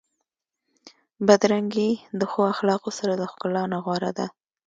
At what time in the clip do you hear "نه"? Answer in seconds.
3.71-3.77